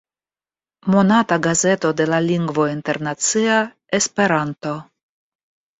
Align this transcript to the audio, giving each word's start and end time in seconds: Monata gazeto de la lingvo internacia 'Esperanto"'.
Monata 0.95 1.37
gazeto 1.47 1.91
de 1.99 2.09
la 2.13 2.23
lingvo 2.31 2.67
internacia 2.73 3.61
'Esperanto"'. 3.87 4.77